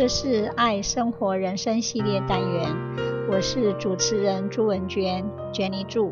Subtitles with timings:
[0.00, 2.74] 这是爱生活人生系列单元，
[3.30, 5.22] 我是主持人朱文娟
[5.52, 6.10] ，Jenny 朱。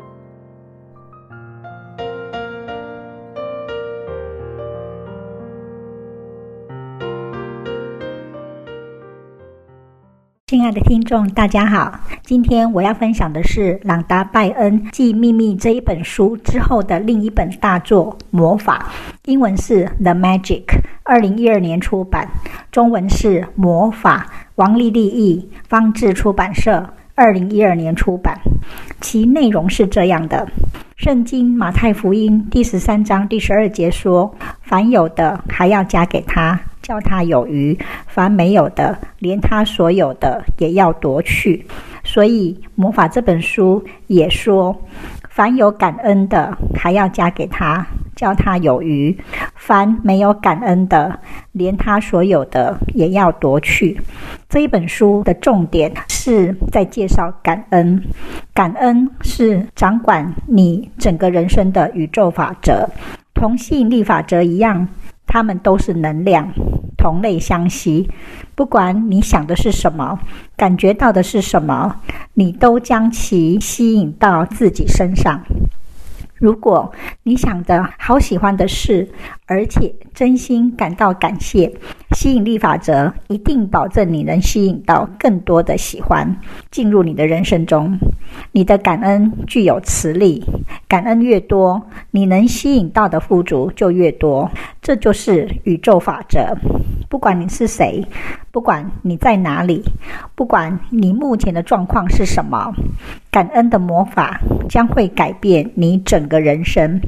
[10.45, 18.91] 亲爱的听众，大家好，今天我要分享的是朗达·拜恩继《秘密》这一本书之后的另一本大作《魔法》，
[19.25, 20.65] 英文是《The Magic》，
[21.09, 22.29] 二零一二年出版，
[22.71, 24.27] 中文是《魔法》，
[24.57, 28.39] 王丽丽译，方志出版社，二零一二年出版。
[29.01, 30.47] 其内容是这样的：
[30.97, 41.65] 圣经马太福音第十三章第十二节说：“凡有的，还要加给他。”叫他有余，凡没有的，连他所有的也要夺去。
[42.03, 44.75] 所以，魔法这本书也说，
[45.27, 47.85] 凡有感恩的，还要加给他，
[48.19, 49.15] 叫他有余；
[49.55, 51.17] 凡没有感恩的，
[51.53, 53.97] 连他所有的也要夺去。
[54.49, 58.03] 这一本书的重点是在介绍感恩，
[58.53, 62.89] 感恩是掌管你整个人生的宇宙法则，
[63.33, 64.85] 同吸引力法则一样，
[65.25, 66.51] 它们都是能量。
[66.97, 68.09] 同类相吸，
[68.55, 70.19] 不管你想的是什么，
[70.57, 71.95] 感觉到的是什么，
[72.33, 75.41] 你都将其吸引到自己身上。
[76.39, 76.91] 如果
[77.23, 79.07] 你想的好喜欢的事，
[79.45, 81.71] 而且真心感到感谢，
[82.15, 86.37] 吸引力法则一定保证你能吸引到更多的喜欢
[86.71, 87.99] 进入你的人生中。
[88.53, 90.45] 你的感恩具有磁力，
[90.87, 94.49] 感恩越多，你能吸引到的富足就越多。
[94.81, 96.57] 这就是宇宙法则。
[97.09, 98.05] 不管你是谁，
[98.51, 99.83] 不管你在哪里，
[100.35, 102.71] 不管你目前的状况是什么，
[103.31, 104.39] 感恩的魔法
[104.69, 107.01] 将会改变你整个人生。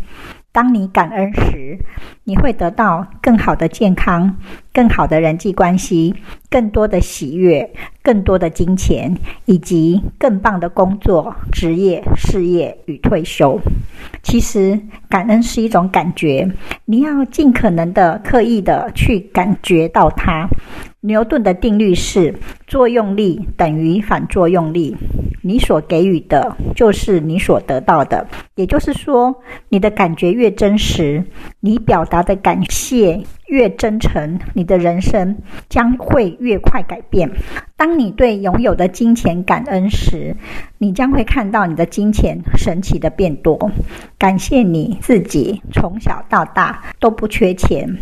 [0.53, 1.77] 当你感恩时，
[2.25, 4.37] 你会得到更好的健康、
[4.73, 6.13] 更好的人际关系、
[6.49, 7.71] 更多的喜悦、
[8.03, 13.59] 更多的金钱，以及更棒的工作、职业、事业与退休。
[14.23, 16.51] 其实，感恩是一种感觉，
[16.83, 20.49] 你要尽可能的刻意的去感觉到它。
[21.03, 22.35] 牛顿的定律是：
[22.67, 24.95] 作用力等于反作用力。
[25.43, 28.27] 你所给予的，就是你所得到的。
[28.53, 29.35] 也就是说，
[29.69, 31.25] 你的感觉越真实，
[31.59, 35.35] 你表达的感谢越真诚，你的人生
[35.67, 37.31] 将会越快改变。
[37.75, 40.35] 当你对拥有的金钱感恩时，
[40.77, 43.71] 你将会看到你的金钱神奇的变多。
[44.19, 47.97] 感谢你自己从小到大都不缺钱。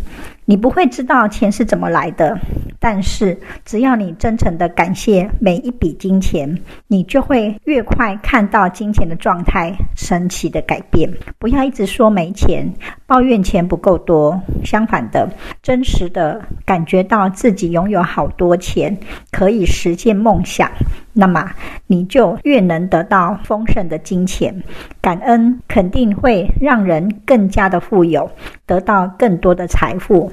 [0.50, 2.36] 你不会知道钱是怎么来的，
[2.80, 11.08] 但是只要你真诚地感谢每一笔金钱，你就会越快看到金钱的状态神奇的改变。
[11.38, 12.74] 不要一直说没钱，
[13.06, 14.42] 抱怨钱不够多。
[14.66, 15.30] 相反的，
[15.62, 18.98] 真实的感觉到自己拥有好多钱，
[19.32, 20.72] 可以实现梦想。
[21.20, 21.52] 那么
[21.88, 24.64] 你就越能得到丰盛的金钱，
[25.02, 28.32] 感恩肯定会让人更加的富有，
[28.66, 30.32] 得到更多的财富。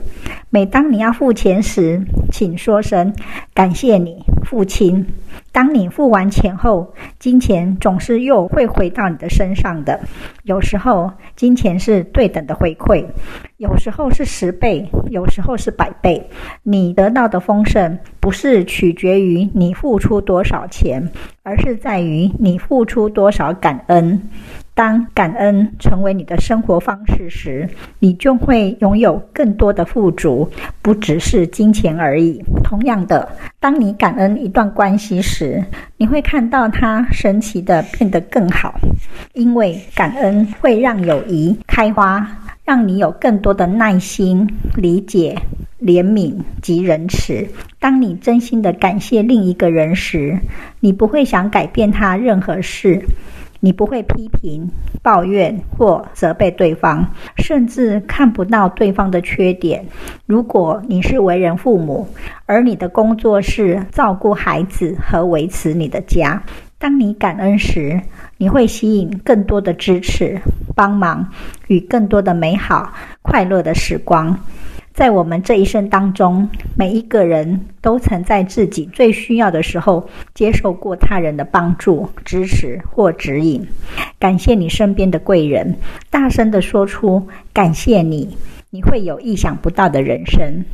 [0.48, 3.12] 每当你要付钱时，请说声
[3.52, 5.04] 感谢你，父亲。
[5.56, 9.98] 当你付完钱后，金钱总是又会回到你的身上的。
[10.42, 13.06] 有时候金钱是对等的回馈，
[13.56, 16.28] 有时候是十倍，有时候是百倍。
[16.62, 21.10] 你得到的丰盛不是取决于你付出多少钱，
[21.42, 24.28] 而是在于你付出多少感恩。
[24.76, 27.66] 当感恩成为你的生活方式时，
[27.98, 30.46] 你就会拥有更多的富足，
[30.82, 32.44] 不只是金钱而已。
[32.62, 33.26] 同样的，
[33.58, 35.64] 当你感恩一段关系时，
[35.96, 38.78] 你会看到它神奇地变得更好，
[39.32, 42.28] 因为感恩会让友谊开花，
[42.62, 45.38] 让你有更多的耐心、理解、
[45.80, 47.48] 怜悯及仁慈。
[47.80, 50.38] 当你真心地感谢另一个人时，
[50.80, 53.02] 你不会想改变他任何事。
[53.60, 54.68] 你不会批评、
[55.02, 57.04] 抱怨或责备对方，
[57.38, 59.84] 甚至看不到对方的缺点。
[60.26, 62.08] 如果你是为人父母，
[62.46, 66.42] 而你的工作是照顾孩子和维持你的家，
[66.78, 68.00] 当你感恩时，
[68.36, 70.38] 你会吸引更多的支持、
[70.74, 71.26] 帮忙
[71.68, 72.92] 与更多的美好、
[73.22, 74.38] 快乐的时光。
[74.96, 83.66] 在我们这一生当中，每一个人都曾在自己最需要的时候接受过他人的帮助、支持或指引。
[84.18, 85.76] 感谢你身边的贵人，
[86.08, 88.38] 大声地说出感谢你，
[88.70, 90.64] 你会有意想不到的人生。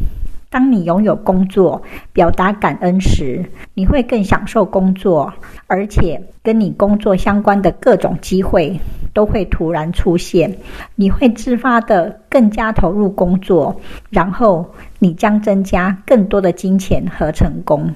[0.52, 1.82] 当你拥有工作，
[2.12, 5.32] 表达感恩时，你会更享受工作，
[5.66, 8.78] 而且跟你工作相关的各种机会
[9.14, 10.58] 都会突然出现，
[10.94, 17.90] 你会自发地更加投入工作，然后你将增加更多的金钱和成功。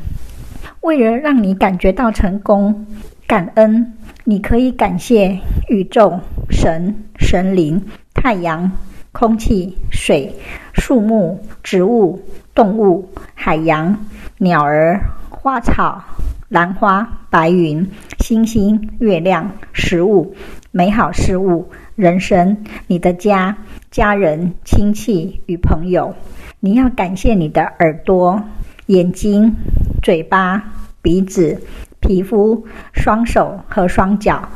[0.80, 2.86] 为了让你感觉到成功，
[3.26, 3.92] 感恩，
[4.24, 5.38] 你可以感谢
[5.68, 6.18] 宇宙、
[6.48, 7.82] 神、神灵、
[8.14, 8.72] 太阳、
[9.12, 10.32] 空气、水、
[10.72, 12.20] 树木、植物、
[12.56, 14.06] 动物、海洋、
[14.38, 14.98] 鸟儿、
[15.28, 16.02] 花草、
[16.48, 17.86] 兰花、白云、
[18.20, 20.34] 星星、月亮、食物、
[20.70, 23.58] 美好事物、人生、你的家、
[23.90, 26.14] 家人、亲戚与朋友。
[26.58, 28.42] 你要感谢你的耳朵、
[28.86, 29.54] 眼睛、
[30.02, 31.60] 嘴巴、鼻子、
[32.00, 34.48] 皮肤、双手和双脚，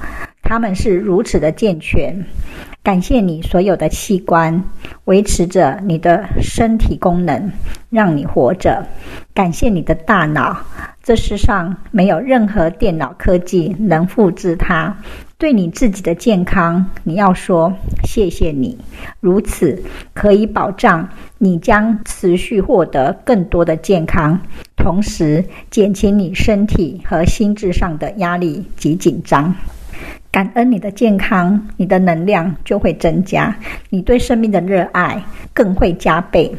[0.43, 2.25] 他们是如此的健全。
[2.90, 4.64] 感谢你所有的器官，
[5.04, 7.52] 维持着你的身体功能，
[7.88, 8.84] 让你活着。
[9.32, 10.56] 感谢你的大脑，
[11.00, 14.98] 这世上没有任何电脑科技能复制它。
[15.38, 17.72] 对你自己的健康，你要说
[18.02, 18.76] 谢谢你，
[19.20, 19.81] 如此
[20.12, 21.08] 可以保障
[21.38, 24.36] 你将持续获得更多的健康，
[24.75, 29.54] 同时减轻你身体和心智上的压力及紧张。
[30.32, 33.56] 感恩你的健康，你的能量就会增加，
[33.88, 35.21] 你对生命的热爱
[35.53, 36.55] 更会加倍。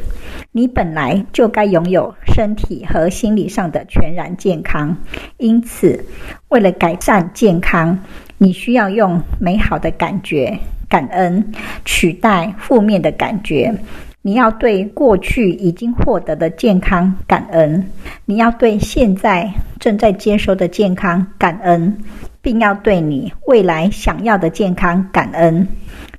[0.52, 4.96] 你本来就该拥有身体和心理上的全然健康，
[5.38, 6.04] 因此，
[6.50, 7.98] 为了改善健康，
[8.38, 10.60] 你需要用美好的感觉
[10.90, 11.54] 感恩
[11.86, 13.74] 取代负面的感觉。
[14.22, 17.90] 你要对过去已经获得的健康感恩，
[18.26, 21.98] 你要对现在正在接收的健康感恩。
[22.42, 25.68] 并要对你未来想要的健康感恩，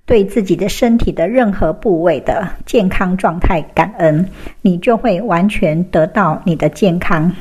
[0.07, 4.29] 对自己的身体的任何部位的健康状态感恩，
[4.61, 7.33] 你就会完全得到你的健康。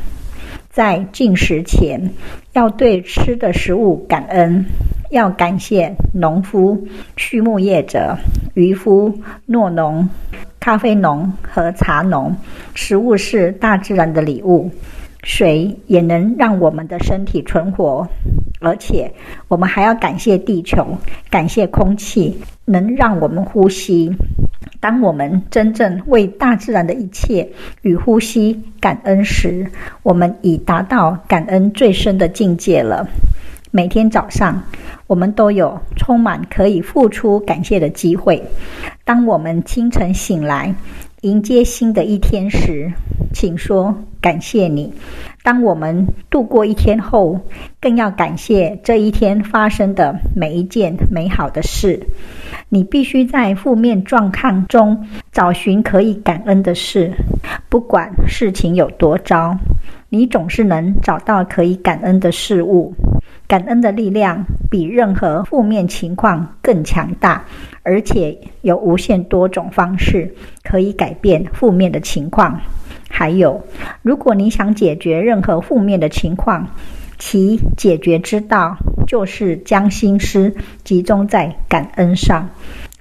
[0.70, 2.12] 在进食前，
[2.54, 4.66] 要对吃的食物感恩，
[5.10, 6.88] 要感谢农夫、
[7.18, 8.18] 畜牧业者、
[8.54, 9.14] 渔夫、
[9.46, 10.08] 诺农、
[10.62, 12.34] 咖啡农和茶农。
[12.74, 14.72] 食物是大自然的礼物，
[15.24, 18.08] 水也能让我们的身体存活。
[18.62, 19.12] 而且，
[19.48, 20.98] 我们还要感谢地球，
[21.32, 24.16] 感谢空气，能让我们呼吸。
[24.80, 27.50] 当我们真正为大自然的一切
[27.82, 29.66] 与呼吸感恩时，
[30.04, 33.08] 我们已达到感恩最深的境界了。
[33.72, 34.64] 每天早上，
[35.08, 38.44] 我们都有充满可以付出感谢的机会。
[39.04, 40.76] 当我们清晨醒来，
[41.22, 42.92] 迎接新的一天时，
[43.34, 44.94] 请说感谢你。
[45.44, 47.40] 当我们度过一天后，
[47.80, 52.00] 更要感谢这一天发生的每一件美好的事。
[52.70, 57.12] 你必须在负面状况中找寻可以感恩的事，
[57.70, 59.58] 不管事情有多糟，
[60.10, 62.94] 你总是能找到可以感恩的事物。
[63.48, 67.44] 感恩的力量比任何负面情况更强大，
[67.84, 70.34] 而且有无限多种方式
[70.64, 72.62] 可以改变负面的情况。
[73.12, 73.62] 还有，
[74.02, 76.66] 如果你想解决任何负面的情况，
[77.20, 78.76] 其解决之道
[79.06, 80.52] 就是将心思
[80.84, 82.50] 集中在感恩上。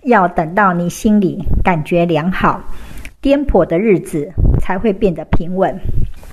[0.03, 2.61] 要等到你心里感觉良好，
[3.21, 5.79] 颠簸的日子才会变得平稳，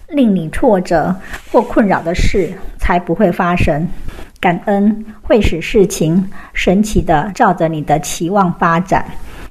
[0.10, 1.16] 令你挫折
[1.52, 3.88] 或困扰的事才不会发生。
[4.40, 9.06] 感恩会使事情神奇地照着你的期望发展，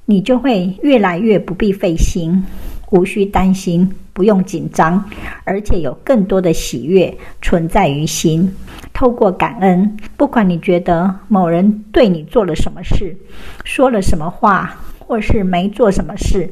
[0.04, 2.44] 你就会越来越不必费心。
[2.90, 5.04] 无需担心，不用紧张，
[5.44, 8.50] 而且有更多的喜悦存在于心。
[8.94, 13.14] 透过感恩，不管你觉得某人对你做了什么事，
[13.62, 16.50] 说了什么话，或是没做什么事，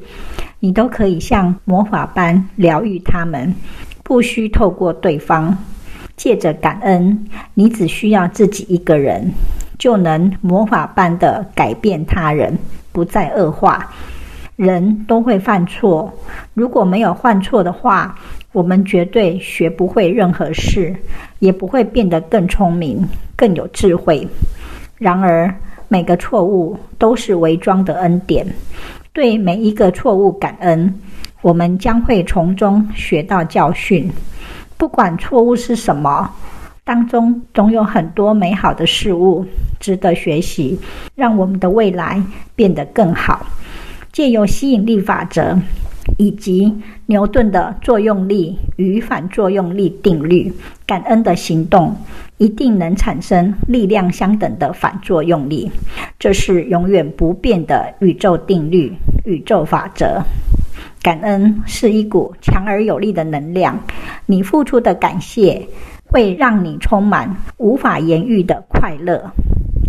[0.61, 3.55] 你都可以像魔法般疗愈他们，
[4.03, 5.57] 不需透过对方。
[6.17, 9.33] 借着感恩，你只需要自己一个人，
[9.79, 12.59] 就能魔法般的改变他人，
[12.93, 13.91] 不再恶化。
[14.57, 16.13] 人都会犯错，
[16.55, 18.17] 如果没有犯错的话，
[18.53, 20.95] 我们绝对学不会任何事，
[21.41, 24.27] 也不会变得更聪明、更有智慧。
[24.97, 25.53] 然而，
[25.89, 28.47] 每个错误都是伪装的恩典。
[29.13, 31.01] 对每一个错误感恩，
[31.43, 34.09] 我们将会从中学到教训。
[34.77, 36.31] 不管错误是什么，
[36.85, 39.45] 当中总有很多美好的事物
[39.81, 40.79] 值得学习，
[41.17, 42.23] 让我们的未来
[42.55, 43.45] 变得更好。
[44.15, 45.59] 借由吸引力法则
[46.19, 46.73] 以及
[47.07, 50.53] 牛顿的作用力与反作用力定律，
[50.87, 51.97] 感恩的行动
[52.39, 55.69] 一定能产生力量相等的反作用力。
[56.17, 58.93] 这是永远不变的宇宙定律、
[59.25, 60.23] 宇宙法则。
[61.03, 63.77] 感恩是一股强而有力的能量，
[64.27, 65.67] 你付出的感谢
[66.07, 69.33] 会让你充满无法言喻的快乐。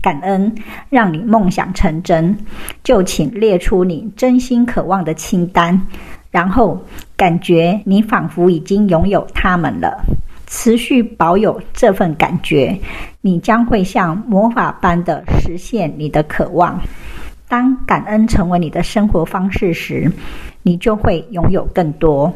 [0.05, 0.53] 感恩
[0.91, 2.38] 让你梦想成真，
[2.83, 5.81] 就请列出你真心渴望的清单，
[6.29, 6.79] 然后
[7.17, 10.05] 感觉你仿佛已经拥有它们了。
[10.45, 12.79] 持续保有这份感觉，
[13.21, 16.79] 你将会像魔法般的实现你的渴望。
[17.47, 20.12] 当感恩成为你的生活方式时，
[20.62, 22.31] 你就会拥有更多。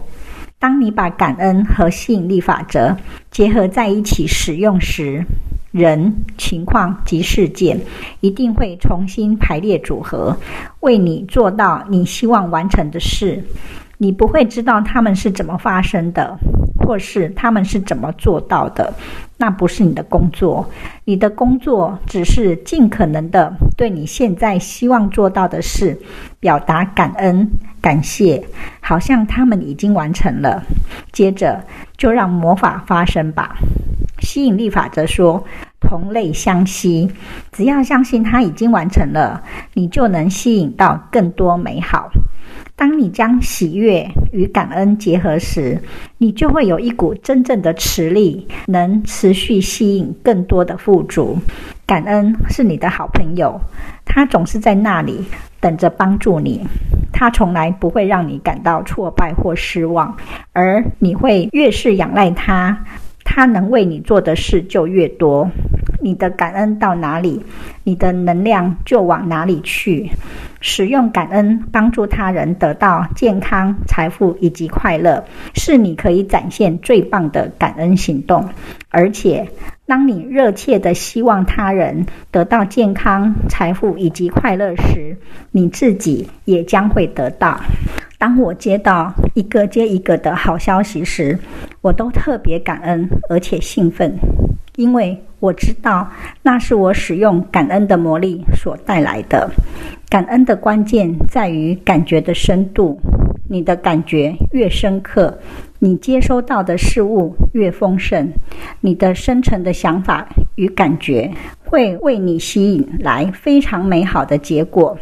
[0.57, 2.97] 当你把感恩和吸引力法则
[3.29, 5.23] 结合在一起使用时，
[5.71, 7.79] 人、情况及事件
[8.21, 10.37] 一定会重新排列组合，
[10.79, 13.43] 为你做到你希望完成的事。
[13.97, 16.37] 你不会知道他们是怎么发生的。
[16.81, 18.91] 或是他们是怎么做到的？
[19.37, 20.67] 那不是你的工作，
[21.05, 25.95] 你的工作只是尽可能的对你现在希望做到的事
[26.39, 27.47] 表达感恩、
[27.79, 28.43] 感谢，
[28.81, 30.63] 好像他们已经完成了。
[31.11, 31.63] 接着
[31.95, 33.55] 就让魔法发生吧。
[34.29, 35.43] 吸引力法则说，
[35.79, 37.09] 同类相吸，
[37.51, 39.41] 只要相信它已经完成了，
[39.73, 42.11] 你就能吸引到更多美好。
[42.75, 45.81] 当你将喜悦与感恩结合时，
[46.19, 51.39] 你就会有一股真正的磁力，能持续吸引更多的富足。
[51.87, 53.59] 感恩是你的好朋友，
[54.05, 55.25] 他总是在那里
[55.59, 56.63] 等着帮助你，
[57.11, 60.15] 他从来不会让你感到挫败或失望，
[60.53, 62.85] 而你会越是仰赖他，
[63.31, 65.47] 他能为你做的事就越多。
[66.01, 67.43] 你的感恩到哪里，
[67.83, 70.09] 你的能量就往哪里去。
[70.61, 78.49] 使用感恩帮助他人得到健康、财富以及快乐，是你可以展现最棒的感恩行动。
[78.89, 79.47] 而且，
[79.85, 85.15] 当你热切地希望他人得到健康、财富以及快乐时，
[85.51, 87.59] 你自己也将会得到。
[88.17, 91.39] 当我接到一个接一个的好消息时，
[91.81, 94.13] 我都特别感恩而且兴奋，
[94.75, 96.09] 因为我知道
[96.41, 99.49] 那是我使用感恩的魔力所带来的。
[100.09, 102.99] 感恩的关键在于感觉的深度。
[103.51, 105.39] 你的感觉越深刻，
[105.79, 108.31] 你接收到的事物越丰盛。
[108.79, 111.31] 你的深层的想法与感觉
[111.65, 114.95] 会为你吸引来非常美好的结果。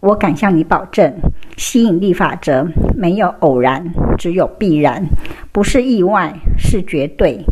[0.00, 1.14] 我敢向你保证，
[1.56, 2.66] 吸引力法则
[2.96, 5.06] 没有偶然，只有必然，
[5.52, 7.44] 不是意外，是绝对。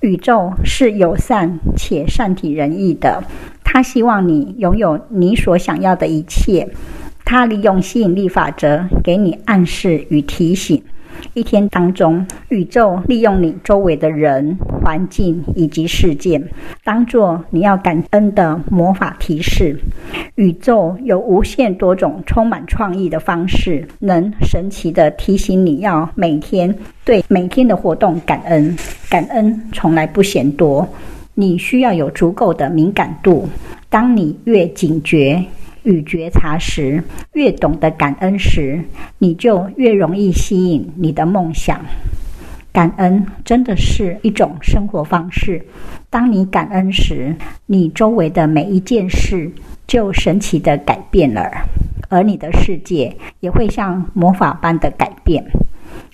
[0.00, 3.24] 宇宙是友善且善体人意的。
[3.64, 6.68] 它希望你拥有你所想要的一切。
[7.24, 10.82] 它利用吸引力法则给你暗示与提醒。
[11.34, 16.42] 一天当中，宇宙利用你周围的人、环境以及事件，
[16.84, 19.78] 当做你要感恩的魔法提示。
[20.36, 28.76] 宇宙有无限多种充满创意的方式，能神奇地提醒你要每天对每天的活动感恩。
[29.10, 30.86] 感恩从来不嫌多。
[31.34, 33.48] 你需要有足够的敏感度。
[33.88, 35.40] 当你越警觉
[35.88, 37.02] 与觉察时，
[37.32, 38.84] 越懂得感恩时，
[39.16, 41.80] 你就越容易吸引你的梦想。
[42.70, 45.64] 感恩真的是一种生活方式。
[46.10, 49.50] 当你感恩时，你周围的每一件事
[49.86, 51.50] 就神奇地改变了，
[52.10, 55.42] 而你的世界也会像魔法般的改变。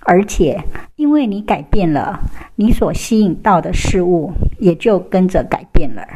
[0.07, 0.63] 而且，
[0.95, 2.21] 因为你改变了，
[2.55, 6.07] 你所吸引到的事物也就跟着改变了。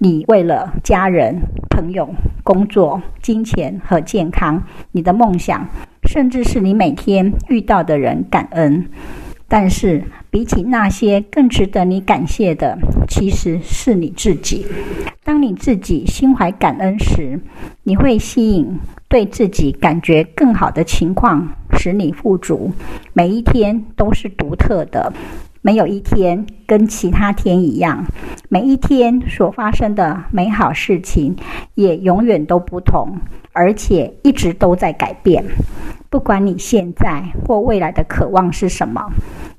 [0.00, 1.40] 你为了家人、
[1.70, 2.08] 朋友、
[2.44, 4.62] 工作、金钱和健康，
[4.92, 5.66] 你的梦想，
[6.08, 8.88] 甚至是你每天遇到的人感恩。
[9.48, 12.78] 但是，比起那些更值得你感谢的，
[13.08, 14.64] 其实是你自己。
[15.24, 17.40] 当你自己心怀感恩时，
[17.82, 18.78] 你会吸引
[19.08, 22.70] 对自己感觉更好的情况，使你富足。
[23.14, 25.12] 每一天都是独特的，
[25.68, 28.06] 没有一天跟其他天一样。
[28.48, 31.36] 每一天所发生的美好事情
[31.74, 33.18] 也永远都不同，
[33.52, 35.44] 而且一直都在改变。
[36.08, 39.12] 不管你现在或未来的渴望是什么，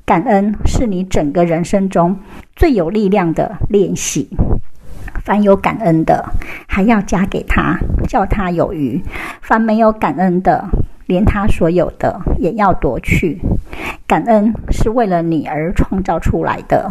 [0.04, 2.18] 感恩是你整个人生中
[2.56, 4.28] 最有力量的练习。
[5.24, 6.26] 凡有感恩的，
[6.68, 9.00] 还要加给他，叫他有余；
[9.44, 10.68] 凡没有感恩的，
[11.06, 13.40] 连他所有的也要夺去。
[14.08, 16.90] 感恩是为了你而创造出来的，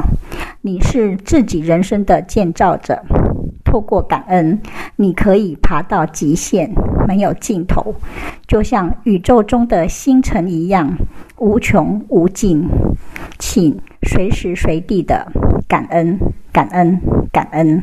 [0.61, 3.03] 你是自己人生的建造者。
[3.65, 4.61] 透过感恩，
[4.97, 6.71] 你可以爬到极限，
[7.07, 7.95] 没有尽头，
[8.47, 10.97] 就像宇宙中的星辰一样
[11.39, 12.69] 无穷无尽。
[13.39, 15.27] 请随时随地的
[15.67, 16.19] 感恩，
[16.53, 17.01] 感恩，
[17.33, 17.83] 感恩。